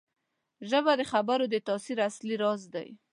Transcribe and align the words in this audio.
ژبه 0.69 0.93
د 0.99 1.01
خبرو 1.11 1.45
د 1.49 1.55
تاثیر 1.67 1.97
اصلي 2.09 2.35
راز 2.43 2.61
دی 2.73 2.87